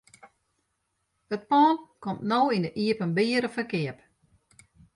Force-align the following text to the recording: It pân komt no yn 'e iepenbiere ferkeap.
It 1.35 1.41
pân 1.49 1.75
komt 2.03 2.21
no 2.29 2.39
yn 2.55 2.67
'e 2.67 2.71
iepenbiere 2.83 3.49
ferkeap. 3.55 3.97